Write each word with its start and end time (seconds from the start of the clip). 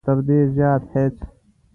تر 0.05 0.17
دې 0.27 0.39
زیات 0.55 0.83
هېڅ. 0.93 1.15